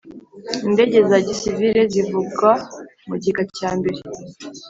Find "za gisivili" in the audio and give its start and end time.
1.09-1.81